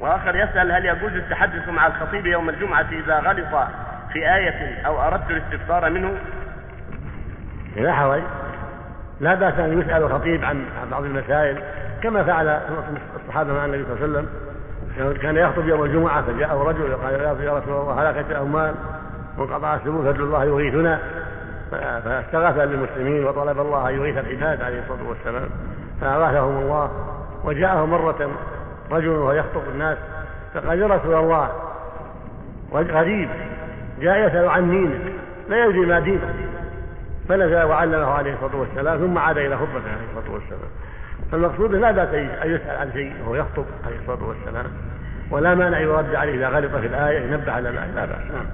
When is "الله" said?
14.04-14.18, 17.80-18.10, 20.22-20.44, 23.60-23.88, 26.56-26.90, 31.14-31.50